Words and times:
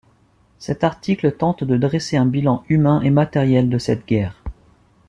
Cet 0.57 0.83
article 0.83 1.31
tente 1.31 1.63
de 1.63 1.77
dresser 1.77 2.17
un 2.17 2.25
bilan 2.25 2.63
humain 2.69 3.01
et 3.03 3.11
matériel 3.11 3.69
de 3.69 3.77
cette 3.77 4.07
guerre. 4.07 4.41